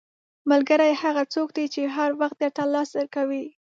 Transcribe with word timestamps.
•ملګری 0.49 0.91
هغه 1.03 1.23
څوک 1.33 1.49
دی 1.57 1.65
چې 1.73 1.81
هر 1.95 2.09
وخت 2.21 2.37
درته 2.41 2.63
لاس 2.73 2.89
درکوي. 2.97 3.45